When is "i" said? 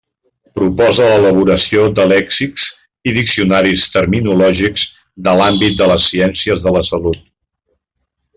3.11-3.13